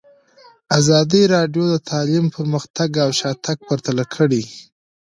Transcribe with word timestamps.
ازادي 0.79 1.23
راډیو 1.35 1.63
د 1.69 1.75
تعلیم 1.89 2.25
پرمختګ 2.35 2.89
او 3.03 3.09
شاتګ 3.19 3.57
پرتله 3.67 4.05
کړی. 4.13 4.43